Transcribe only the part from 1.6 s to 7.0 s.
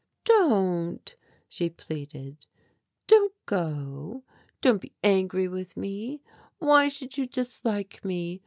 pleaded, "don't go. Don't be angry with me. Why